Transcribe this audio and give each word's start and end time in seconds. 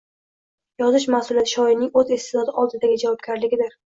Yozish 0.83 1.05
mas`uliyati 1.15 1.51
shoirning 1.51 1.93
o`z 2.01 2.03
iste`dodi 2.17 2.57
oldidagi 2.63 2.99
javobgarligidir 3.05 3.77